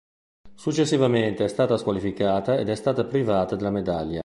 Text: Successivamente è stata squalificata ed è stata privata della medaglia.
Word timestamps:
Successivamente 0.55 1.43
è 1.43 1.47
stata 1.47 1.77
squalificata 1.77 2.57
ed 2.57 2.69
è 2.69 2.75
stata 2.75 3.03
privata 3.05 3.55
della 3.55 3.69
medaglia. 3.69 4.19